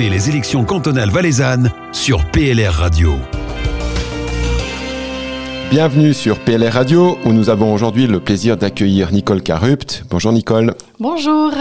Suivez 0.00 0.14
les 0.16 0.30
élections 0.30 0.64
cantonales 0.64 1.10
valaisannes 1.10 1.70
sur 1.92 2.24
PLR 2.30 2.72
Radio. 2.72 3.16
Bienvenue 5.70 6.14
sur 6.14 6.38
PLR 6.38 6.72
Radio 6.72 7.18
où 7.26 7.34
nous 7.34 7.50
avons 7.50 7.74
aujourd'hui 7.74 8.06
le 8.06 8.18
plaisir 8.18 8.56
d'accueillir 8.56 9.12
Nicole 9.12 9.42
Carupt. 9.42 10.04
Bonjour 10.08 10.32
Nicole. 10.32 10.74
Bonjour. 11.00 11.52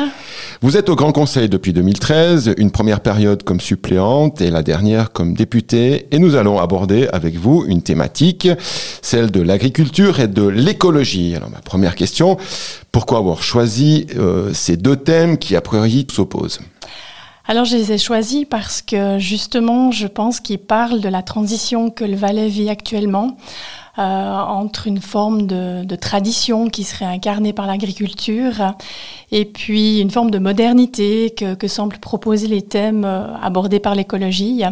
Vous 0.61 0.77
êtes 0.77 0.87
au 0.87 0.95
Grand 0.95 1.11
Conseil 1.11 1.49
depuis 1.49 1.73
2013, 1.73 2.53
une 2.57 2.71
première 2.71 3.01
période 3.01 3.43
comme 3.43 3.59
suppléante 3.59 4.39
et 4.39 4.51
la 4.51 4.63
dernière 4.63 5.11
comme 5.11 5.33
députée 5.33 6.07
et 6.11 6.17
nous 6.17 6.35
allons 6.35 6.61
aborder 6.61 7.09
avec 7.11 7.35
vous 7.35 7.65
une 7.67 7.81
thématique, 7.81 8.47
celle 9.01 9.31
de 9.31 9.41
l'agriculture 9.41 10.21
et 10.21 10.29
de 10.29 10.47
l'écologie. 10.47 11.35
Alors 11.35 11.49
ma 11.49 11.59
première 11.59 11.95
question, 11.95 12.37
pourquoi 12.93 13.17
avoir 13.17 13.43
choisi 13.43 14.07
euh, 14.17 14.53
ces 14.53 14.77
deux 14.77 14.95
thèmes 14.95 15.37
qui 15.37 15.57
a 15.57 15.61
priori 15.61 16.07
s'opposent? 16.09 16.61
Alors 17.49 17.65
je 17.65 17.75
les 17.75 17.91
ai 17.91 17.97
choisis 17.97 18.45
parce 18.47 18.83
que 18.83 19.17
justement 19.17 19.89
je 19.89 20.05
pense 20.05 20.39
qu'ils 20.39 20.59
parlent 20.59 21.01
de 21.01 21.09
la 21.09 21.23
transition 21.23 21.89
que 21.89 22.05
le 22.05 22.15
Valais 22.15 22.47
vit 22.47 22.69
actuellement. 22.69 23.37
Euh, 23.97 24.01
entre 24.01 24.87
une 24.87 25.01
forme 25.01 25.45
de, 25.45 25.95
tradition 25.95 26.69
qui 26.69 26.85
serait 26.85 27.03
incarnée 27.03 27.51
par 27.51 27.67
l'agriculture 27.67 28.75
et 29.31 29.43
puis 29.43 29.99
une 29.99 30.09
forme 30.09 30.31
de 30.31 30.39
modernité 30.39 31.33
que, 31.35 31.53
que 31.53 31.67
semblent 31.67 31.97
proposer 31.97 32.47
les 32.47 32.61
thèmes 32.61 33.03
euh, 33.03 33.35
abordés 33.41 33.81
par 33.81 33.95
l'écologie. 33.95 34.63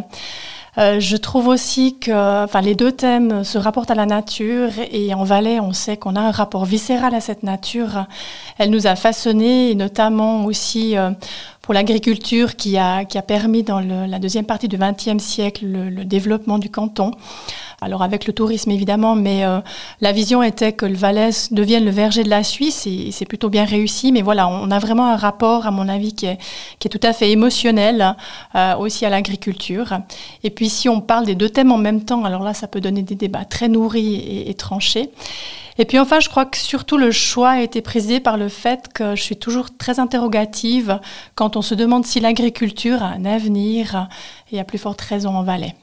Euh, 0.78 1.00
je 1.00 1.18
trouve 1.18 1.48
aussi 1.48 1.98
que 1.98 2.44
enfin, 2.44 2.62
les 2.62 2.76
deux 2.76 2.92
thèmes 2.92 3.44
se 3.44 3.58
rapportent 3.58 3.90
à 3.90 3.96
la 3.96 4.06
nature 4.06 4.70
et 4.92 5.14
en 5.14 5.24
Valais, 5.24 5.60
on 5.60 5.74
sait 5.74 5.98
qu'on 5.98 6.16
a 6.16 6.22
un 6.22 6.32
rapport 6.32 6.66
viscéral 6.66 7.16
à 7.16 7.22
cette 7.22 7.44
nature. 7.44 8.06
Elle 8.60 8.70
nous 8.70 8.86
a 8.86 8.96
façonnés, 8.96 9.72
et 9.72 9.76
notamment 9.76 10.46
aussi 10.46 10.96
euh, 10.96 11.12
pour 11.64 11.74
l'agriculture 11.74 12.56
qui 12.56 12.78
a, 12.78 13.06
qui 13.06 13.18
a 13.18 13.24
permis 13.24 13.64
dans 13.64 13.80
le, 13.80 14.06
la 14.06 14.20
deuxième 14.20 14.46
partie 14.46 14.68
du 14.68 14.78
XXe 14.78 15.22
siècle 15.24 15.66
le, 15.66 15.90
le, 15.90 16.06
développement 16.06 16.60
du 16.60 16.70
canton. 16.70 17.12
Alors 17.80 18.02
avec 18.02 18.26
le 18.26 18.34
tourisme 18.34 18.72
évidemment, 18.72 19.16
mais 19.16 19.46
euh, 19.46 19.60
la 20.02 20.12
vision 20.12 20.42
était 20.42 20.74
que 20.74 20.88
le 20.88 20.96
Valais 20.96 21.30
devienne 21.52 21.86
le 21.86 21.92
verger 21.92 22.24
de 22.24 22.30
la 22.30 22.44
Suisse 22.44 22.88
et, 22.88 23.12
c'est 23.12 23.26
plutôt 23.26 23.50
bien 23.50 23.66
réussi. 23.66 24.12
Mais 24.12 24.24
voilà, 24.24 24.48
on 24.48 24.72
a 24.72 24.80
vraiment 24.80 25.06
un 25.06 25.16
rapport, 25.16 25.68
à 25.68 25.72
mon 25.72 25.88
avis, 25.88 26.16
qui 26.16 26.26
est, 26.26 26.40
qui 26.80 26.88
est 26.88 26.90
tout 26.90 27.06
à 27.06 27.14
fait 27.14 27.30
émotionnel 27.30 28.16
euh, 28.56 28.76
aussi 28.78 29.06
à 29.06 29.10
l'agriculture. 29.10 30.00
Et 30.44 30.50
puis 30.50 30.70
si 30.70 30.90
on 30.90 31.02
parle 31.02 31.28
des 31.28 31.36
deux 31.36 31.50
thèmes 31.50 31.72
en 31.72 31.78
même 31.78 32.04
temps, 32.04 32.26
alors 32.26 32.42
là, 32.42 32.56
ça 32.56 32.68
peut 32.68 32.82
donner 32.82 33.04
des 33.04 33.14
débats 33.14 33.46
très 33.46 33.68
nourris 33.68 34.16
et, 34.16 34.50
et 34.50 34.54
tranchés. 34.56 35.12
Et 35.78 35.86
puis 35.86 36.00
enfin, 36.00 36.20
je 36.20 36.30
crois 36.30 36.46
que 36.46 36.58
surtout 36.58 36.98
le 36.98 37.12
choix 37.12 37.52
a 37.52 37.62
été 37.62 37.84
présidé 37.84 38.20
par 38.20 38.38
le 38.38 38.50
fait 38.50 38.92
que 38.92 39.16
je 39.16 39.22
suis 39.22 39.38
toujours 39.38 39.78
très 39.78 40.00
interrogative 40.00 41.00
quand 41.36 41.56
on 41.56 41.62
se 41.62 41.76
demande 41.76 42.08
si 42.08 42.20
l'agriculture 42.20 43.04
a 43.04 43.10
un 43.10 43.26
avenir 43.26 44.08
et 44.52 44.60
à 44.60 44.64
plus 44.64 44.80
forte 44.80 45.02
raison 45.02 45.36
en 45.36 45.44
Valais. 45.44 45.76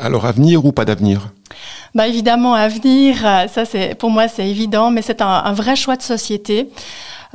Alors 0.00 0.26
avenir 0.26 0.64
ou 0.64 0.72
pas 0.72 0.84
d'avenir 0.84 1.30
bah 1.94 2.06
évidemment 2.08 2.52
avenir, 2.52 3.16
ça 3.48 3.64
c'est 3.64 3.94
pour 3.94 4.10
moi 4.10 4.28
c'est 4.28 4.46
évident, 4.46 4.90
mais 4.90 5.00
c'est 5.00 5.22
un, 5.22 5.26
un, 5.26 5.52
vrai 5.54 5.76
choix 5.76 5.96
de 5.96 6.02
société. 6.02 6.68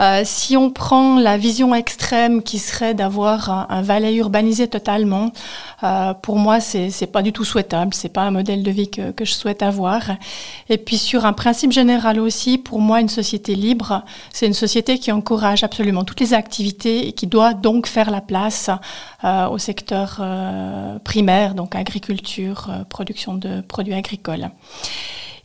Euh, 0.01 0.21
si 0.25 0.57
on 0.57 0.71
prend 0.71 1.19
la 1.19 1.37
vision 1.37 1.75
extrême 1.75 2.41
qui 2.41 2.57
serait 2.57 2.95
d'avoir 2.95 3.49
un, 3.49 3.67
un, 3.69 3.81
Valais 3.83 4.15
urbanisé 4.15 4.67
totalement, 4.67 5.31
euh, 5.83 6.13
pour 6.15 6.37
moi, 6.37 6.59
c'est 6.59 7.11
pas 7.11 7.21
du 7.21 7.31
tout 7.31 7.43
souhaitable. 7.45 7.93
C'est 7.93 8.09
pas 8.09 8.21
un 8.21 8.31
modèle 8.31 8.63
de 8.63 8.71
vie 8.71 8.89
que, 8.89 9.13
je 9.19 9.31
souhaite 9.31 9.61
avoir. 9.61 10.01
Et 10.69 10.77
puis 10.77 10.97
sur 10.97 11.25
un 11.25 11.33
principe 11.33 11.71
général 11.71 12.19
aussi, 12.19 12.57
pour 12.57 12.79
moi, 12.79 12.99
une 13.01 13.09
société 13.09 13.53
libre, 13.53 14.03
c'est 14.33 14.47
une 14.47 14.53
société 14.53 14.97
qui 14.97 15.11
encourage 15.11 15.63
absolument 15.63 16.03
toutes 16.03 16.19
les 16.19 16.33
activités 16.33 17.07
et 17.07 17.11
qui 17.11 17.27
doit 17.27 17.53
donc 17.53 17.85
faire 17.85 18.09
la 18.09 18.21
place 18.21 18.69
euh, 19.23 19.47
au 19.49 19.57
secteur 19.59 20.21
primaire, 21.03 21.53
donc 21.53 21.75
agriculture, 21.75 22.69
production 22.89 23.35
de 23.35 23.61
produits 23.61 23.93
agricoles. 23.93 24.49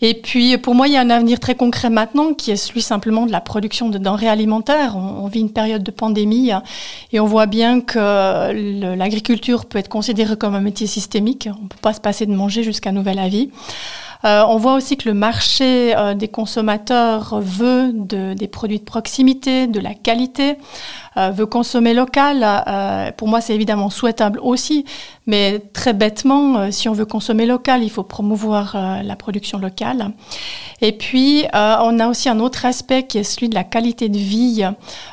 Et 0.02 0.14
puis, 0.14 0.58
pour 0.58 0.74
moi, 0.74 0.88
il 0.88 0.94
y 0.94 0.96
a 0.96 1.00
un 1.00 1.10
avenir 1.10 1.40
très 1.40 1.54
concret 1.54 1.90
maintenant 1.90 2.34
qui 2.34 2.50
est 2.50 2.56
celui 2.56 2.82
simplement 2.82 3.26
de 3.26 3.32
la 3.32 3.40
production 3.40 3.88
de 3.88 3.98
denrées 3.98 4.28
alimentaires. 4.28 4.96
On, 4.96 5.26
vit 5.26 5.40
une 5.40 5.52
période 5.52 5.82
de 5.82 5.90
pandémie 5.90 6.50
et 7.12 7.20
on 7.20 7.26
voit 7.26 7.46
bien 7.46 7.80
que 7.80 8.94
l'agriculture 8.94 9.64
peut 9.66 9.78
être 9.78 9.88
considérée 9.88 10.36
comme 10.36 10.54
un 10.54 10.60
métier 10.60 10.86
systémique. 10.86 11.48
On 11.58 11.64
ne 11.64 11.68
peut 11.68 11.76
pas 11.80 11.94
se 11.94 12.00
passer 12.00 12.26
de 12.26 12.32
manger 12.32 12.62
jusqu'à 12.62 12.92
nouvel 12.92 13.18
avis. 13.18 13.50
Euh, 14.24 14.44
on 14.48 14.56
voit 14.56 14.74
aussi 14.74 14.96
que 14.96 15.08
le 15.08 15.14
marché 15.14 15.96
euh, 15.96 16.14
des 16.14 16.28
consommateurs 16.28 17.38
veut 17.40 17.92
de, 17.92 18.34
des 18.34 18.48
produits 18.48 18.78
de 18.78 18.84
proximité, 18.84 19.66
de 19.66 19.78
la 19.78 19.94
qualité, 19.94 20.56
veut 21.16 21.46
consommer 21.46 21.94
local. 21.94 22.44
Euh, 22.44 23.10
pour 23.12 23.28
moi, 23.28 23.40
c'est 23.40 23.54
évidemment 23.54 23.90
souhaitable 23.90 24.38
aussi, 24.42 24.84
mais 25.26 25.60
très 25.72 25.92
bêtement, 25.92 26.56
euh, 26.56 26.70
si 26.70 26.88
on 26.88 26.92
veut 26.92 27.06
consommer 27.06 27.46
local, 27.46 27.82
il 27.82 27.90
faut 27.90 28.02
promouvoir 28.02 28.76
la 29.02 29.16
production 29.16 29.58
locale. 29.58 30.12
Et 30.80 30.92
puis, 30.92 31.44
on 31.54 31.98
a 31.98 32.08
aussi 32.08 32.28
un 32.28 32.40
autre 32.40 32.66
aspect 32.66 33.04
qui 33.04 33.18
est 33.18 33.24
celui 33.24 33.48
de 33.48 33.54
la 33.54 33.64
qualité 33.64 34.08
de 34.08 34.18
vie, 34.18 34.64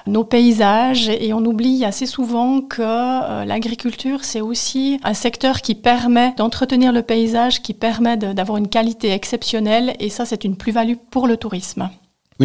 nos 0.07 0.23
paysages, 0.23 1.09
et 1.09 1.33
on 1.33 1.39
oublie 1.45 1.85
assez 1.85 2.05
souvent 2.05 2.61
que 2.61 3.45
l'agriculture, 3.45 4.23
c'est 4.23 4.41
aussi 4.41 4.99
un 5.03 5.13
secteur 5.13 5.61
qui 5.61 5.75
permet 5.75 6.33
d'entretenir 6.37 6.91
le 6.91 7.01
paysage, 7.01 7.61
qui 7.61 7.73
permet 7.73 8.17
d'avoir 8.17 8.57
une 8.57 8.67
qualité 8.67 9.11
exceptionnelle, 9.11 9.95
et 9.99 10.09
ça, 10.09 10.25
c'est 10.25 10.43
une 10.43 10.57
plus-value 10.57 10.95
pour 11.09 11.27
le 11.27 11.37
tourisme. 11.37 11.89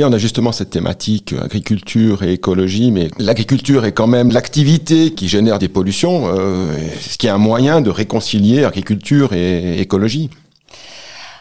On 0.04 0.12
a 0.12 0.18
justement 0.18 0.52
cette 0.52 0.70
thématique 0.70 1.32
euh, 1.32 1.44
agriculture 1.44 2.22
et 2.22 2.32
écologie, 2.32 2.90
mais 2.90 3.08
l'agriculture 3.18 3.84
est 3.84 3.92
quand 3.92 4.06
même 4.06 4.30
l'activité 4.30 5.12
qui 5.12 5.28
génère 5.28 5.58
des 5.58 5.68
pollutions, 5.68 6.28
euh, 6.28 6.72
ce 7.00 7.18
qui 7.18 7.26
est 7.26 7.30
un 7.30 7.38
moyen 7.38 7.80
de 7.80 7.90
réconcilier 7.90 8.64
agriculture 8.64 9.32
et 9.32 9.80
écologie. 9.80 10.30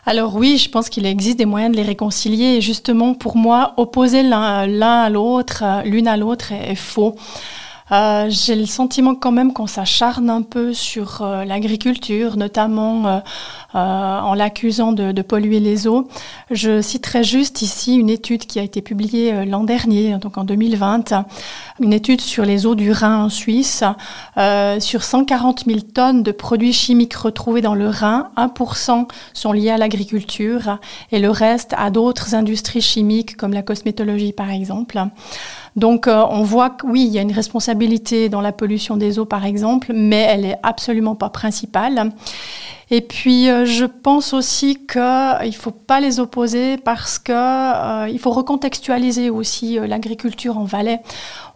Alors 0.05 0.35
oui, 0.35 0.57
je 0.57 0.69
pense 0.69 0.89
qu'il 0.89 1.05
existe 1.05 1.37
des 1.37 1.45
moyens 1.45 1.71
de 1.71 1.77
les 1.77 1.83
réconcilier. 1.83 2.55
Et 2.55 2.61
justement, 2.61 3.13
pour 3.13 3.35
moi, 3.35 3.73
opposer 3.77 4.23
l'un 4.23 4.41
à 4.41 5.09
l'autre, 5.09 5.63
l'une 5.83 6.07
à 6.07 6.15
l'autre 6.15 6.51
est 6.53 6.75
faux. 6.75 7.15
Euh, 7.91 8.25
J'ai 8.29 8.55
le 8.55 8.65
sentiment 8.65 9.15
quand 9.15 9.31
même 9.31 9.53
qu'on 9.53 9.67
s'acharne 9.67 10.29
un 10.29 10.41
peu 10.41 10.73
sur 10.73 11.21
euh, 11.21 11.45
l'agriculture, 11.45 12.35
notamment 12.35 13.07
euh, 13.07 13.19
euh, 13.75 14.19
en 14.19 14.33
l'accusant 14.33 14.91
de, 14.91 15.13
de, 15.13 15.21
polluer 15.21 15.61
les 15.61 15.87
eaux. 15.87 16.09
Je 16.51 16.81
citerai 16.81 17.23
juste 17.23 17.61
ici 17.61 17.95
une 17.95 18.09
étude 18.09 18.45
qui 18.45 18.59
a 18.59 18.63
été 18.63 18.81
publiée 18.81 19.45
l'an 19.45 19.63
dernier, 19.63 20.17
donc 20.17 20.37
en 20.37 20.43
2020, 20.43 21.13
une 21.79 21.93
étude 21.93 22.19
sur 22.21 22.43
les 22.43 22.65
eaux 22.65 22.75
du 22.75 22.91
Rhin 22.91 23.23
en 23.25 23.29
Suisse. 23.29 23.83
Sur 24.79 25.03
140 25.03 25.65
000 25.65 25.79
tonnes 25.93 26.23
de 26.23 26.31
produits 26.31 26.73
chimiques 26.73 27.15
retrouvés 27.15 27.61
dans 27.61 27.75
le 27.75 27.89
Rhin, 27.89 28.29
1% 28.37 29.07
sont 29.33 29.51
liés 29.51 29.71
à 29.71 29.77
l'agriculture 29.77 30.79
et 31.11 31.19
le 31.19 31.29
reste 31.29 31.73
à 31.77 31.89
d'autres 31.89 32.35
industries 32.35 32.81
chimiques 32.81 33.35
comme 33.35 33.53
la 33.53 33.63
cosmétologie 33.63 34.33
par 34.33 34.49
exemple. 34.49 35.01
Donc 35.77 36.07
euh, 36.07 36.25
on 36.31 36.41
voit 36.41 36.71
que 36.71 36.87
oui, 36.87 37.05
il 37.05 37.13
y 37.13 37.19
a 37.19 37.21
une 37.21 37.31
responsabilité 37.31 38.29
dans 38.29 38.41
la 38.41 38.51
pollution 38.51 38.97
des 38.97 39.19
eaux 39.19 39.25
par 39.25 39.45
exemple, 39.45 39.91
mais 39.93 40.21
elle 40.21 40.43
est 40.43 40.57
absolument 40.63 41.15
pas 41.15 41.29
principale. 41.29 42.11
Et 42.89 43.01
puis, 43.01 43.49
euh, 43.49 43.65
je 43.65 43.83
pense 43.83 44.33
aussi 44.33 44.75
qu'il 44.87 45.01
ne 45.01 45.51
faut 45.51 45.71
pas 45.71 45.99
les 45.99 46.21
opposer 46.21 46.77
parce 46.77 47.19
qu'il 47.19 47.35
euh, 47.35 48.17
faut 48.17 48.31
recontextualiser 48.31 49.29
aussi 49.29 49.77
euh, 49.77 49.87
l'agriculture 49.87 50.57
en 50.57 50.63
Valais. 50.63 51.01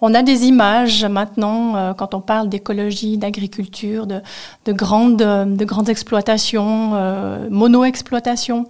On 0.02 0.14
a 0.14 0.24
des 0.24 0.46
images 0.46 1.06
maintenant, 1.06 1.76
euh, 1.76 1.94
quand 1.94 2.14
on 2.16 2.22
parle 2.22 2.50
d'écologie, 2.50 3.18
d'agriculture, 3.18 4.08
de, 4.08 4.20
de, 4.66 4.74
grandes, 4.74 5.18
de 5.18 5.66
grandes 5.66 5.90
exploitations, 5.90 6.92
euh, 6.96 7.48
mono-exploitations, 7.50 8.66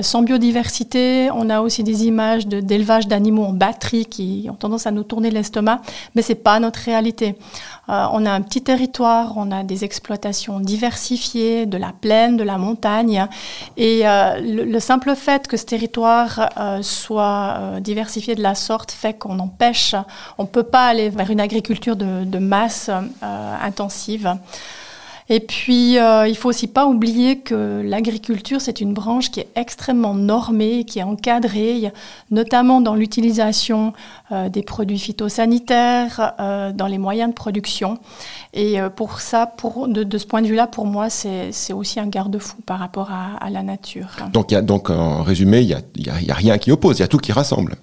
sans 0.00 0.22
biodiversité. 0.22 1.30
On 1.32 1.48
a 1.48 1.60
aussi 1.60 1.84
des 1.84 2.06
images 2.06 2.46
d'élevage 2.46 3.06
d'animaux 3.06 3.44
en 3.44 3.52
batterie 3.52 4.06
qui 4.06 4.48
ont 4.50 4.54
tendance 4.54 4.86
à 4.86 4.90
nous 4.90 5.04
tourner 5.04 5.30
l'estomac, 5.30 5.80
mais 6.14 6.22
ce 6.22 6.30
n'est 6.30 6.38
pas 6.38 6.58
notre 6.58 6.80
réalité. 6.80 7.36
On 7.88 8.26
a 8.26 8.30
un 8.30 8.40
petit 8.42 8.62
territoire, 8.62 9.34
on 9.36 9.50
a 9.50 9.64
des 9.64 9.84
exploitations 9.84 10.60
diversifiées, 10.60 11.66
de 11.66 11.76
la 11.76 11.92
plaine, 11.92 12.36
de 12.36 12.44
la 12.44 12.58
montagne. 12.58 13.26
Et 13.76 14.06
euh, 14.06 14.40
le, 14.40 14.64
le, 14.64 14.80
simple 14.80 15.14
fait 15.14 15.48
que 15.48 15.56
ce 15.56 15.64
territoire 15.64 16.50
euh, 16.56 16.82
soit 16.82 17.56
euh, 17.58 17.80
diversifié 17.80 18.34
de 18.34 18.42
la 18.42 18.54
sorte 18.54 18.92
fait 18.92 19.14
qu'on 19.14 19.38
empêche, 19.38 19.94
on 20.38 20.44
ne 20.44 20.48
peut 20.48 20.62
pas 20.62 20.86
aller 20.86 21.10
vers 21.10 21.30
une 21.30 21.40
agriculture 21.40 21.96
de, 21.96 22.24
de 22.24 22.38
masse 22.38 22.90
intensive. 23.20 24.36
Et 25.34 25.40
puis, 25.40 25.98
euh, 25.98 26.28
il 26.28 26.36
faut 26.36 26.50
aussi 26.50 26.66
pas 26.66 26.84
oublier 26.84 27.38
que 27.38 27.80
l'agriculture, 27.82 28.60
c'est 28.60 28.82
une 28.82 28.92
branche 28.92 29.30
qui 29.30 29.40
est 29.40 29.48
extrêmement 29.56 30.12
normée, 30.12 30.84
qui 30.84 30.98
est 30.98 31.04
encadrée, 31.04 31.90
notamment 32.30 32.82
dans 32.82 32.94
l'utilisation 32.94 33.94
euh, 34.30 34.50
des 34.50 34.60
produits 34.62 34.98
phytosanitaires, 34.98 36.34
euh, 36.38 36.72
dans 36.72 36.86
les 36.86 36.98
moyens 36.98 37.30
de 37.30 37.34
production. 37.34 37.96
Et 38.52 38.78
euh, 38.78 38.90
pour 38.90 39.22
ça, 39.22 39.46
pour, 39.46 39.88
de, 39.88 40.18
ce 40.18 40.26
point 40.26 40.42
de 40.42 40.48
vue-là, 40.48 40.66
pour 40.66 40.84
moi, 40.84 41.08
c'est 41.08 41.72
aussi 41.72 41.98
un 41.98 42.08
garde-fou 42.08 42.58
par 42.66 42.78
rapport 42.78 43.10
à, 43.10 43.48
la 43.48 43.62
nature. 43.62 44.08
Donc, 44.34 44.52
y 44.52 44.54
a, 44.54 44.60
donc 44.60 44.90
en 44.90 45.22
résumé, 45.22 45.62
il 45.62 45.66
n'y 45.68 45.72
a, 45.72 45.80
y 46.20 46.26
y 46.26 46.30
a 46.30 46.34
rien 46.34 46.58
qui 46.58 46.70
oppose, 46.70 46.98
il 46.98 47.00
y 47.00 47.04
a 47.04 47.08
tout 47.08 47.16
qui 47.16 47.32
rassemble. 47.32 47.76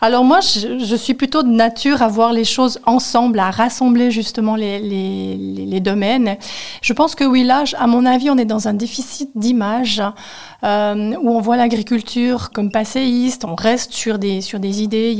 Alors 0.00 0.22
moi, 0.22 0.38
je, 0.40 0.94
suis 0.94 1.14
plutôt 1.14 1.42
de 1.42 1.48
nature 1.48 2.02
à 2.02 2.08
voir 2.08 2.32
les 2.32 2.44
choses 2.44 2.78
ensemble, 2.86 3.40
à 3.40 3.50
rassembler 3.50 4.12
justement 4.12 4.54
les, 4.54 5.80
domaines. 5.80 6.36
Je 6.82 6.92
pense 6.92 7.16
que 7.16 7.24
oui, 7.24 7.42
là, 7.42 7.64
à 7.76 7.88
mon 7.88 8.06
avis, 8.06 8.30
on 8.30 8.38
est 8.38 8.44
dans 8.44 8.68
un 8.68 8.74
déficit 8.74 9.30
d'image 9.34 10.00
euh, 10.64 11.14
où 11.20 11.30
on 11.30 11.40
voit 11.40 11.56
l'agriculture 11.56 12.50
comme 12.50 12.70
passéiste, 12.70 13.44
on 13.44 13.54
reste 13.56 13.92
sur 13.92 14.18
des, 14.18 14.40
sur 14.40 14.60
des 14.60 14.82
idées 14.82 15.16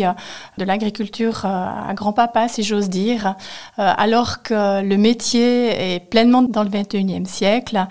de 0.58 0.64
l'agriculture 0.64 1.42
euh, 1.44 1.66
à 1.88 1.94
grand-papa, 1.94 2.48
si 2.48 2.62
j'ose 2.62 2.88
dire, 2.88 3.34
euh, 3.78 3.92
alors 3.96 4.42
que 4.42 4.82
le 4.82 4.96
métier 4.96 5.94
est 5.94 6.00
pleinement 6.00 6.42
dans 6.42 6.62
le 6.62 6.70
21e 6.70 7.24
siècle. 7.24 7.86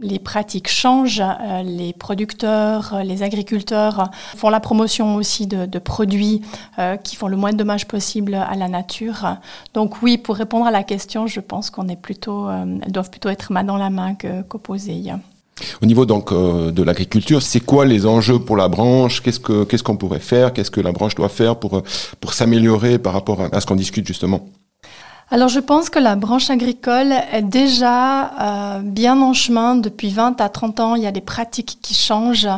Les 0.00 0.18
pratiques 0.18 0.68
changent, 0.68 1.22
les 1.64 1.92
producteurs, 1.92 3.00
les 3.04 3.22
agriculteurs 3.22 4.10
font 4.36 4.48
la 4.48 4.60
promotion 4.60 5.14
aussi 5.14 5.46
de 5.46 5.78
produits 5.78 6.31
euh, 6.78 6.96
qui 6.96 7.16
font 7.16 7.28
le 7.28 7.36
moins 7.36 7.52
de 7.52 7.58
dommages 7.58 7.86
possible 7.86 8.34
à 8.34 8.54
la 8.54 8.68
nature. 8.68 9.36
Donc 9.74 10.02
oui, 10.02 10.18
pour 10.18 10.36
répondre 10.36 10.66
à 10.66 10.70
la 10.70 10.82
question, 10.82 11.26
je 11.26 11.40
pense 11.40 11.70
qu'on 11.70 11.88
est 11.88 12.00
plutôt, 12.00 12.48
euh, 12.48 12.78
elles 12.82 12.92
doivent 12.92 13.10
plutôt 13.10 13.28
être 13.28 13.52
main 13.52 13.64
dans 13.64 13.76
la 13.76 13.90
main 13.90 14.14
qu'opposées. 14.48 15.02
Au 15.82 15.86
niveau 15.86 16.06
donc 16.06 16.32
euh, 16.32 16.70
de 16.70 16.82
l'agriculture, 16.82 17.42
c'est 17.42 17.60
quoi 17.60 17.84
les 17.84 18.06
enjeux 18.06 18.38
pour 18.38 18.56
la 18.56 18.68
branche? 18.68 19.22
Qu'est-ce 19.22 19.40
que 19.40 19.64
qu'est-ce 19.64 19.82
qu'on 19.82 19.96
pourrait 19.96 20.20
faire? 20.20 20.52
Qu'est-ce 20.52 20.70
que 20.70 20.80
la 20.80 20.92
branche 20.92 21.14
doit 21.14 21.28
faire 21.28 21.56
pour 21.56 21.82
pour 22.20 22.32
s'améliorer 22.32 22.98
par 22.98 23.12
rapport 23.12 23.48
à 23.52 23.60
ce 23.60 23.66
qu'on 23.66 23.76
discute 23.76 24.06
justement? 24.06 24.48
Alors 25.30 25.48
je 25.48 25.60
pense 25.60 25.88
que 25.88 25.98
la 25.98 26.14
branche 26.14 26.50
agricole 26.50 27.12
est 27.32 27.42
déjà 27.42 28.76
euh, 28.76 28.80
bien 28.82 29.20
en 29.22 29.32
chemin 29.32 29.76
depuis 29.76 30.10
20 30.10 30.40
à 30.42 30.50
30 30.50 30.80
ans. 30.80 30.94
Il 30.94 31.02
y 31.02 31.06
a 31.06 31.12
des 31.12 31.22
pratiques 31.22 31.78
qui 31.80 31.94
changent. 31.94 32.48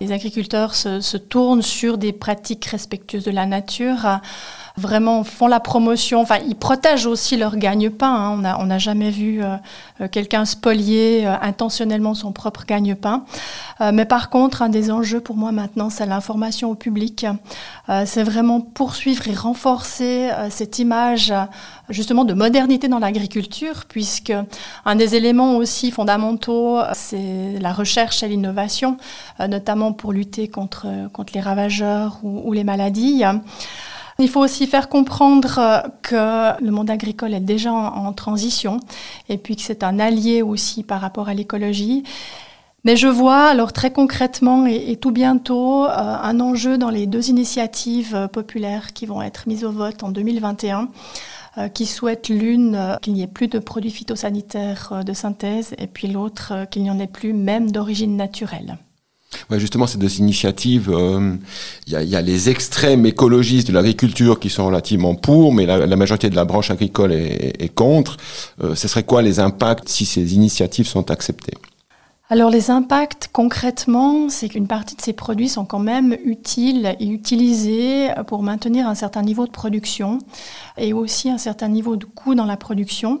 Les 0.00 0.10
agriculteurs 0.10 0.74
se, 0.74 1.00
se 1.00 1.16
tournent 1.16 1.62
sur 1.62 1.98
des 1.98 2.12
pratiques 2.12 2.64
respectueuses 2.64 3.24
de 3.24 3.30
la 3.30 3.46
nature 3.46 4.20
vraiment 4.76 5.24
font 5.24 5.46
la 5.46 5.60
promotion. 5.60 6.20
Enfin, 6.20 6.38
ils 6.46 6.56
protègent 6.56 7.06
aussi 7.06 7.36
leur 7.36 7.56
gagne-pain. 7.56 8.38
Hein. 8.44 8.56
On 8.60 8.66
n'a 8.66 8.78
jamais 8.78 9.10
vu 9.10 9.42
euh, 9.42 9.56
euh, 10.00 10.08
quelqu'un 10.08 10.44
spolier 10.44 11.26
euh, 11.26 11.34
intentionnellement 11.40 12.14
son 12.14 12.32
propre 12.32 12.64
gagne-pain. 12.66 13.24
mais 13.92 14.04
par 14.04 14.30
contre, 14.30 14.62
un 14.62 14.68
des 14.68 14.90
enjeux 14.90 15.20
pour 15.20 15.36
moi 15.36 15.52
maintenant, 15.52 15.90
c'est 15.90 16.06
l'information 16.06 16.70
au 16.70 16.74
public. 16.74 17.26
c'est 18.04 18.22
vraiment 18.22 18.60
poursuivre 18.60 19.28
et 19.28 19.34
renforcer 19.34 20.30
cette 20.50 20.78
image 20.78 21.32
justement 21.88 22.24
de 22.24 22.34
modernité 22.34 22.88
dans 22.88 22.98
l'agriculture, 22.98 23.84
puisque 23.88 24.32
un 24.84 24.96
des 24.96 25.14
éléments 25.14 25.56
aussi 25.56 25.90
fondamentaux, 25.90 26.80
c'est 26.94 27.58
la 27.60 27.72
recherche 27.72 28.22
et 28.22 28.28
l'innovation, 28.28 28.96
notamment 29.38 29.92
pour 29.92 30.12
lutter 30.12 30.48
contre, 30.48 30.86
contre 31.12 31.32
les 31.34 31.40
ravageurs 31.40 32.18
ou, 32.22 32.42
ou 32.48 32.52
les 32.52 32.64
maladies. 32.64 33.24
Il 34.18 34.30
faut 34.30 34.40
aussi 34.40 34.66
faire 34.66 34.88
comprendre 34.88 35.58
euh, 35.58 35.80
que 36.02 36.62
le 36.62 36.70
monde 36.70 36.88
agricole 36.90 37.34
est 37.34 37.40
déjà 37.40 37.72
en, 37.72 38.12
transition 38.14 38.80
et 39.28 39.36
puis 39.36 39.56
que 39.56 39.62
c'est 39.62 39.82
un 39.82 39.98
allié 39.98 40.40
aussi 40.40 40.82
par 40.82 41.00
rapport 41.02 41.28
à 41.28 41.34
l'écologie. 41.34 42.02
Mais 42.84 42.96
je 42.96 43.08
vois 43.08 43.48
alors 43.48 43.72
très 43.72 43.92
concrètement 43.92 44.64
et, 44.64 44.96
tout 44.96 45.10
bientôt 45.10 45.84
euh, 45.84 45.88
un 45.90 46.40
enjeu 46.40 46.78
dans 46.78 46.88
les 46.88 47.06
deux 47.06 47.28
initiatives 47.28 48.14
euh, 48.14 48.28
populaires 48.28 48.94
qui 48.94 49.04
vont 49.04 49.20
être 49.20 49.46
mises 49.48 49.64
au 49.64 49.72
vote 49.72 50.02
en 50.02 50.10
2021 50.10 50.88
qui 51.72 51.86
souhaitent 51.86 52.28
l'une 52.28 52.98
qu'il 53.00 53.14
n'y 53.14 53.22
ait 53.22 53.26
plus 53.26 53.48
de 53.48 53.58
produits 53.58 53.90
phytosanitaires 53.90 55.02
de 55.02 55.12
synthèse 55.14 55.74
et 55.78 55.86
puis 55.86 56.06
l'autre 56.06 56.66
qu'il 56.70 56.82
n'y 56.82 56.90
en 56.90 56.98
ait 56.98 57.06
plus 57.06 57.32
même 57.32 57.70
d'origine 57.70 58.14
naturelle. 58.14 58.76
Ouais, 59.50 59.60
justement, 59.60 59.86
ces 59.86 59.98
deux 59.98 60.18
initiatives, 60.18 60.90
euh, 60.90 61.34
il 61.86 61.92
y, 61.92 61.96
a, 61.96 62.02
y, 62.02 62.16
a, 62.16 62.22
les 62.22 62.50
extrêmes 62.50 63.06
écologistes 63.06 63.68
de 63.68 63.72
l'agriculture 63.72 64.38
qui 64.38 64.50
sont 64.50 64.66
relativement 64.66 65.14
pour, 65.14 65.52
mais 65.52 65.66
la, 65.66 65.96
majorité 65.96 66.30
de 66.30 66.36
la 66.36 66.44
branche 66.44 66.70
agricole 66.70 67.12
est, 67.12 67.62
est 67.62 67.74
contre. 67.74 68.16
Euh, 68.62 68.74
ce 68.74 68.88
serait 68.88 69.04
quoi 69.04 69.22
les 69.22 69.40
impacts 69.40 69.88
si 69.88 70.04
ces 70.04 70.34
initiatives 70.34 70.86
sont 70.86 71.10
acceptées? 71.10 71.54
Alors 72.28 72.50
les 72.50 72.72
impacts 72.72 73.28
concrètement, 73.32 74.28
c'est 74.28 74.48
qu'une 74.48 74.66
partie 74.66 74.96
de 74.96 75.00
ces 75.00 75.12
produits 75.12 75.48
sont 75.48 75.64
quand 75.64 75.78
même 75.78 76.16
utiles 76.24 76.96
et 76.98 77.06
utilisés 77.06 78.08
pour 78.26 78.42
maintenir 78.42 78.88
un 78.88 78.96
certain 78.96 79.22
niveau 79.22 79.46
de 79.46 79.52
production 79.52 80.18
et 80.76 80.92
aussi 80.92 81.30
un 81.30 81.38
certain 81.38 81.68
niveau 81.68 81.94
de 81.94 82.04
coût 82.04 82.34
dans 82.34 82.44
la 82.44 82.56
production. 82.56 83.20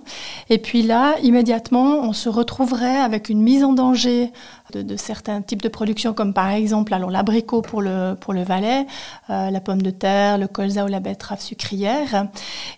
Et 0.50 0.58
puis 0.58 0.82
là, 0.82 1.14
immédiatement, 1.22 2.00
on 2.00 2.12
se 2.12 2.28
retrouverait 2.28 2.96
avec 2.96 3.28
une 3.28 3.42
mise 3.42 3.62
en 3.62 3.74
danger 3.74 4.32
de, 4.72 4.96
certains 4.96 5.42
types 5.42 5.62
de 5.62 5.68
production, 5.68 6.12
comme 6.12 6.32
par 6.32 6.50
exemple 6.50 6.94
alors 6.94 7.10
l'abricot 7.10 7.62
pour 7.62 7.82
le, 7.82 8.14
pour 8.20 8.32
le 8.32 8.42
Valais, 8.42 8.86
euh, 9.30 9.50
la 9.50 9.60
pomme 9.60 9.82
de 9.82 9.90
terre, 9.90 10.38
le 10.38 10.46
colza 10.46 10.84
ou 10.84 10.88
la 10.88 11.00
betterave 11.00 11.40
sucrière. 11.40 12.26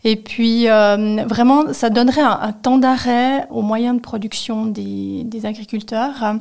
Et 0.05 0.17
puis 0.17 0.69
euh, 0.69 1.25
vraiment, 1.26 1.73
ça 1.73 1.90
donnerait 1.90 2.20
un, 2.23 2.52
temps 2.52 2.79
d'arrêt 2.79 3.46
aux 3.50 3.62
moyens 3.62 3.96
de 3.96 4.00
production 4.00 4.67
des, 4.67 5.23
des 5.25 5.46
agriculteurs. 5.46 6.37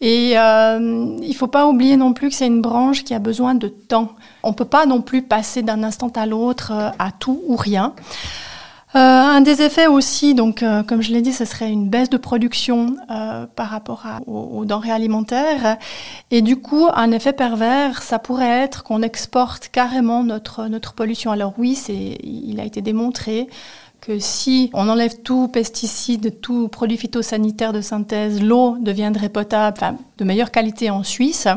Et 0.00 0.38
euh, 0.38 1.16
il 1.22 1.28
ne 1.28 1.34
faut 1.34 1.46
pas 1.46 1.66
oublier 1.66 1.96
non 1.96 2.12
plus 2.12 2.28
que 2.28 2.34
c'est 2.34 2.46
une 2.46 2.60
branche 2.60 3.04
qui 3.04 3.14
a 3.14 3.18
besoin 3.18 3.54
de 3.54 3.68
temps. 3.68 4.12
On 4.42 4.50
ne 4.50 4.54
peut 4.54 4.66
pas 4.66 4.84
non 4.84 5.00
plus 5.00 5.22
passer 5.22 5.62
d'un 5.62 5.82
instant 5.82 6.10
à 6.16 6.26
l'autre 6.26 6.72
à 6.98 7.12
tout 7.12 7.42
ou 7.46 7.56
rien. 7.56 7.94
Euh, 8.96 8.98
un 8.98 9.42
des 9.42 9.60
effets 9.60 9.88
aussi, 9.88 10.32
donc, 10.32 10.62
euh, 10.62 10.82
comme 10.82 11.02
je 11.02 11.12
l'ai 11.12 11.20
dit, 11.20 11.34
ce 11.34 11.44
serait 11.44 11.70
une 11.70 11.90
baisse 11.90 12.08
de 12.08 12.16
production 12.16 12.96
euh, 13.10 13.44
par 13.54 13.68
rapport 13.68 14.06
aux, 14.26 14.64
denrées 14.64 14.90
alimentaires. 14.90 15.76
Et 16.30 16.40
du 16.40 16.56
coup, 16.56 16.86
un 16.94 17.10
effet 17.10 17.34
pervers, 17.34 18.00
ça 18.00 18.18
pourrait 18.18 18.48
être 18.48 18.84
qu'on 18.84 19.02
exporte 19.02 19.68
carrément 19.68 20.24
notre, 20.24 20.94
pollution. 20.94 21.30
Alors 21.30 21.52
oui, 21.58 21.74
c'est, 21.74 22.16
il 22.22 22.58
a 22.58 22.64
été 22.64 22.80
démontré 22.80 23.48
que 24.00 24.18
si 24.18 24.70
on 24.72 24.88
enlève 24.88 25.20
tout 25.22 25.48
pesticide, 25.48 26.40
tout 26.40 26.68
produit 26.68 26.96
phytosanitaire 26.96 27.74
de 27.74 27.82
synthèse, 27.82 28.42
l'eau 28.42 28.78
deviendrait 28.80 29.28
potable, 29.28 29.76
enfin, 29.76 29.96
de 30.16 30.24
meilleure 30.24 30.50
qualité 30.50 30.88
en 30.88 31.02
Suisse. 31.02 31.48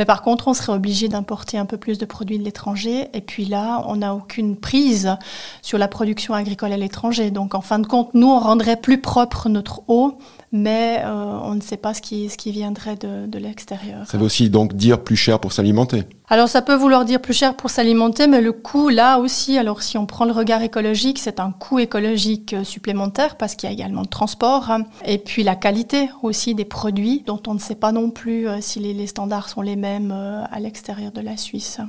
Mais 0.00 0.06
par 0.06 0.22
contre, 0.22 0.48
on 0.48 0.54
serait 0.54 0.72
obligé 0.72 1.08
d'importer 1.08 1.58
un 1.58 1.66
peu 1.66 1.76
plus 1.76 1.98
de 1.98 2.06
produits 2.06 2.38
de 2.38 2.42
l'étranger. 2.42 3.08
Et 3.12 3.20
puis 3.20 3.44
là, 3.44 3.84
on 3.86 3.96
n'a 3.96 4.14
aucune 4.14 4.56
prise 4.56 5.14
sur 5.60 5.76
la 5.76 5.88
production 5.88 6.32
agricole 6.32 6.72
à 6.72 6.78
l'étranger. 6.78 7.30
Donc, 7.30 7.54
en 7.54 7.60
fin 7.60 7.78
de 7.78 7.86
compte, 7.86 8.14
nous, 8.14 8.28
on 8.28 8.38
rendrait 8.38 8.78
plus 8.78 9.02
propre 9.02 9.50
notre 9.50 9.82
eau 9.88 10.16
mais 10.52 11.00
euh, 11.04 11.38
on 11.44 11.54
ne 11.54 11.60
sait 11.60 11.76
pas 11.76 11.94
ce 11.94 12.02
qui, 12.02 12.28
ce 12.28 12.36
qui 12.36 12.50
viendrait 12.50 12.96
de, 12.96 13.26
de 13.26 13.38
l'extérieur. 13.38 14.06
Ça 14.06 14.18
veut 14.18 14.24
aussi 14.24 14.50
donc 14.50 14.74
dire 14.74 15.02
plus 15.02 15.16
cher 15.16 15.38
pour 15.38 15.52
s'alimenter 15.52 16.02
Alors 16.28 16.48
ça 16.48 16.60
peut 16.60 16.74
vouloir 16.74 17.04
dire 17.04 17.20
plus 17.20 17.34
cher 17.34 17.54
pour 17.54 17.70
s'alimenter, 17.70 18.26
mais 18.26 18.40
le 18.40 18.52
coût 18.52 18.88
là 18.88 19.18
aussi, 19.18 19.58
alors 19.58 19.82
si 19.82 19.96
on 19.96 20.06
prend 20.06 20.24
le 20.24 20.32
regard 20.32 20.62
écologique, 20.62 21.20
c'est 21.20 21.38
un 21.38 21.52
coût 21.52 21.78
écologique 21.78 22.54
euh, 22.54 22.64
supplémentaire 22.64 23.36
parce 23.36 23.54
qu'il 23.54 23.68
y 23.68 23.70
a 23.70 23.72
également 23.72 24.00
le 24.00 24.08
transport, 24.08 24.70
hein. 24.70 24.84
et 25.04 25.18
puis 25.18 25.44
la 25.44 25.54
qualité 25.54 26.10
aussi 26.22 26.54
des 26.54 26.64
produits 26.64 27.22
dont 27.26 27.40
on 27.46 27.54
ne 27.54 27.60
sait 27.60 27.76
pas 27.76 27.92
non 27.92 28.10
plus 28.10 28.48
euh, 28.48 28.58
si 28.60 28.80
les, 28.80 28.92
les 28.92 29.06
standards 29.06 29.48
sont 29.48 29.62
les 29.62 29.76
mêmes 29.76 29.89
à 29.96 30.60
l'extérieur 30.60 31.12
de 31.12 31.20
la 31.20 31.36
Suisse. 31.36 31.80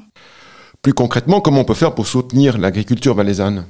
Plus 0.81 0.93
concrètement, 0.93 1.41
comment 1.41 1.61
on 1.61 1.65
peut 1.65 1.75
faire 1.75 1.93
pour 1.93 2.07
soutenir 2.07 2.57
l'agriculture 2.57 3.13
valaisanne? 3.13 3.65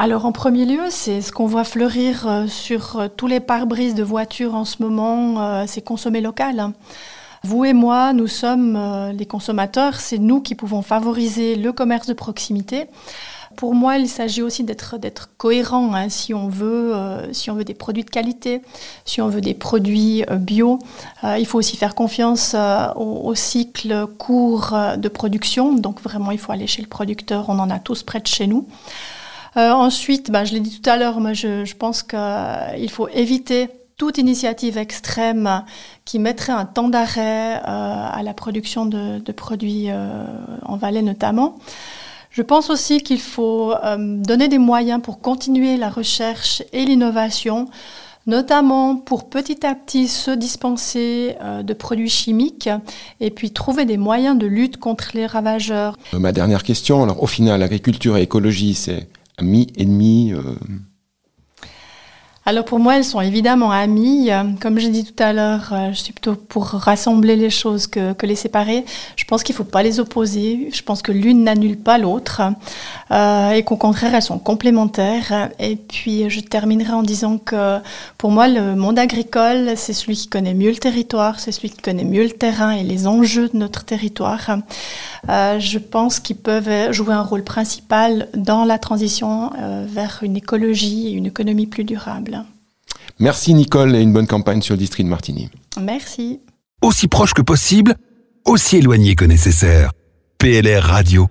Alors 0.00 0.26
en 0.26 0.32
premier 0.32 0.64
lieu, 0.64 0.84
c'est 0.90 1.20
ce 1.20 1.32
qu'on 1.32 1.46
voit 1.46 1.64
fleurir 1.64 2.28
euh, 2.28 2.46
sur 2.46 3.00
euh, 3.00 3.08
tous 3.08 3.26
les 3.26 3.40
pare-brises 3.40 3.96
de 3.96 4.04
voitures 4.04 4.54
en 4.54 4.64
ce 4.64 4.80
moment, 4.80 5.42
euh, 5.42 5.64
c'est 5.66 5.80
consommer 5.80 6.20
local. 6.20 6.72
Vous 7.42 7.64
et 7.64 7.72
moi, 7.72 8.12
nous 8.12 8.28
sommes 8.28 8.78
les 9.16 9.26
consommateurs, 9.26 9.94
c'est 9.96 10.18
nous 10.18 10.40
qui 10.40 10.56
pouvons 10.56 10.82
favoriser 10.82 11.54
le 11.54 11.72
commerce 11.72 12.08
de 12.08 12.12
proximité. 12.12 12.86
Pour 13.58 13.74
moi, 13.74 13.98
il 13.98 14.08
s'agit 14.08 14.40
aussi 14.40 14.62
d'être 14.62 15.30
cohérent. 15.36 15.92
Hein, 15.94 16.08
si 16.08 16.32
on 16.32 16.48
veut 16.48 16.94
si 17.32 17.50
on 17.50 17.54
veut 17.54 17.64
des 17.64 17.74
produits 17.74 18.04
de 18.04 18.10
qualité, 18.10 18.62
si 19.04 19.20
on 19.20 19.28
veut 19.28 19.40
des 19.40 19.54
produits 19.54 20.24
bio, 20.30 20.78
il 21.24 21.44
faut 21.44 21.58
aussi 21.58 21.76
faire 21.76 21.96
confiance 21.96 22.54
au, 22.94 23.22
au, 23.24 23.34
cycle 23.34 24.06
court 24.16 24.76
de 24.96 25.08
production. 25.08 25.74
Donc 25.74 26.00
vraiment, 26.00 26.30
il 26.30 26.38
faut 26.38 26.52
aller 26.52 26.68
chez 26.68 26.82
le 26.82 26.88
producteur. 26.88 27.46
On 27.48 27.58
en 27.58 27.68
a 27.68 27.80
tous 27.80 28.04
près 28.04 28.20
de 28.20 28.28
chez 28.28 28.46
nous. 28.46 28.68
Euh, 29.56 29.70
ensuite, 29.72 30.30
bah, 30.30 30.44
je 30.44 30.52
l'ai 30.52 30.60
dit 30.60 30.80
tout 30.80 30.88
à 30.88 30.96
l'heure, 30.96 31.20
moi 31.20 31.32
je, 31.32 31.74
pense 31.74 32.02
qu'il 32.02 32.18
euh, 32.18 32.88
faut 32.88 33.08
éviter 33.08 33.68
toute 33.96 34.18
initiative 34.18 34.78
extrême 34.78 35.64
qui 36.04 36.18
mettrait 36.20 36.52
un 36.52 36.64
temps 36.64 36.88
d'arrêt 36.88 37.56
euh, 37.56 37.60
à 37.66 38.22
la 38.22 38.34
production 38.34 38.86
de, 38.86 39.32
produits 39.32 39.86
euh, 39.90 40.24
en 40.64 40.76
Valais 40.76 41.02
notamment. 41.02 41.56
Je 42.30 42.42
pense 42.42 42.70
aussi 42.70 43.02
qu'il 43.02 43.20
faut 43.20 43.72
euh, 43.72 43.96
donner 43.98 44.48
des 44.48 44.58
moyens 44.58 45.00
pour 45.02 45.20
continuer 45.20 45.76
la 45.76 45.88
recherche 45.88 46.62
et 46.72 46.84
l'innovation, 46.84 47.68
notamment 48.26 48.96
pour 48.96 49.28
petit 49.28 49.66
à 49.66 49.74
petit 49.74 50.08
se 50.08 50.30
dispenser 50.30 51.36
euh, 51.42 51.62
de 51.62 51.72
produits 51.72 52.10
chimiques 52.10 52.68
et 53.20 53.30
puis 53.30 53.50
trouver 53.50 53.84
des 53.84 53.96
moyens 53.96 54.38
de 54.38 54.46
lutte 54.46 54.76
contre 54.76 55.10
les 55.14 55.26
ravageurs. 55.26 55.96
Ma 56.12 56.32
dernière 56.32 56.62
question, 56.62 57.02
alors 57.02 57.22
au 57.22 57.26
final, 57.26 57.62
agriculture 57.62 58.16
et 58.16 58.22
écologie, 58.22 58.74
c'est 58.74 59.08
ami, 59.38 59.68
ennemi 59.76 60.32
euh 60.32 60.42
alors 62.48 62.64
pour 62.64 62.78
moi, 62.78 62.96
elles 62.96 63.04
sont 63.04 63.20
évidemment 63.20 63.72
amies. 63.72 64.30
Comme 64.62 64.78
j'ai 64.78 64.88
dit 64.88 65.04
tout 65.04 65.22
à 65.22 65.34
l'heure, 65.34 65.68
euh, 65.70 65.92
je 65.92 65.98
suis 65.98 66.14
plutôt 66.14 66.34
pour 66.34 66.64
rassembler 66.64 67.36
les 67.36 67.50
choses 67.50 67.86
que, 67.86 68.14
les 68.24 68.36
séparer. 68.36 68.86
Je 69.16 69.24
pense 69.26 69.42
qu'il 69.42 69.52
ne 69.52 69.58
faut 69.58 69.64
pas 69.64 69.82
les 69.82 70.00
opposer. 70.00 70.70
Je 70.72 70.80
pense 70.80 71.02
que 71.02 71.12
l'une 71.12 71.44
n'annule 71.44 71.76
pas 71.76 71.98
l'autre 71.98 72.40
euh, 73.10 73.50
et 73.50 73.64
qu'au 73.64 73.76
contraire, 73.76 74.14
elles 74.14 74.22
sont 74.22 74.38
complémentaires. 74.38 75.50
Et 75.58 75.76
puis 75.76 76.30
je 76.30 76.40
terminerai 76.40 76.94
en 76.94 77.02
disant 77.02 77.36
que 77.36 77.80
pour 78.16 78.30
moi, 78.30 78.48
le 78.48 78.74
monde 78.76 78.98
agricole, 78.98 79.72
c'est 79.76 79.92
celui 79.92 80.16
qui 80.16 80.28
connaît 80.28 80.54
mieux 80.54 80.70
le 80.70 80.78
territoire, 80.78 81.40
c'est 81.40 81.52
celui 81.52 81.68
qui 81.68 81.82
connaît 81.82 82.04
mieux 82.04 82.24
le 82.24 82.30
terrain 82.30 82.70
et 82.70 82.82
les 82.82 83.06
enjeux 83.06 83.50
de 83.50 83.58
notre 83.58 83.84
territoire. 83.84 84.56
Euh, 85.28 85.58
je 85.58 85.78
pense 85.78 86.20
qu'ils 86.20 86.36
peuvent 86.36 86.92
jouer 86.92 87.14
un 87.14 87.22
rôle 87.22 87.44
principal 87.44 88.28
dans 88.34 88.64
la 88.64 88.78
transition 88.78 89.50
euh, 89.58 89.84
vers 89.88 90.20
une 90.22 90.36
écologie 90.36 91.08
et 91.08 91.10
une 91.12 91.26
économie 91.26 91.66
plus 91.66 91.84
durable. 91.84 92.44
Merci 93.18 93.54
Nicole 93.54 93.96
et 93.96 94.00
une 94.00 94.12
bonne 94.12 94.26
campagne 94.26 94.62
sur 94.62 94.74
le 94.74 94.78
district 94.78 95.04
de 95.04 95.10
Martigny. 95.10 95.50
Merci. 95.80 96.40
Aussi 96.82 97.08
proche 97.08 97.34
que 97.34 97.42
possible, 97.42 97.96
aussi 98.44 98.76
éloigné 98.76 99.16
que 99.16 99.24
nécessaire. 99.24 99.92
PLR 100.38 100.82
Radio. 100.84 101.28